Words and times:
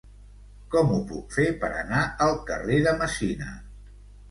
Com 0.75 0.89
ho 0.95 0.97
puc 1.11 1.35
fer 1.35 1.45
per 1.65 1.69
anar 1.83 2.01
al 2.29 2.35
carrer 2.51 2.83
de 2.89 2.97
Messina? 3.05 3.55